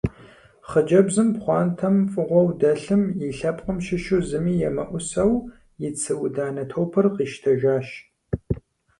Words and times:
Хъыджэбзым 0.69 1.29
пхъуантэм 1.35 1.95
фӀыгъуэу 2.11 2.49
дэлъым 2.59 3.03
и 3.25 3.27
лъэпкъым 3.37 3.77
щыщу 3.85 4.19
зыми 4.29 4.53
емыӀусэу 4.67 5.33
и 5.87 5.89
цы 5.99 6.13
Ӏуданэ 6.19 6.63
топыр 6.71 7.05
къищтэжащ. 7.15 7.87